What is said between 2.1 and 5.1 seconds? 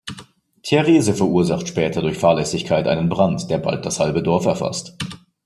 Fahrlässigkeit einen Brand, der bald das halbe Dorf erfasst.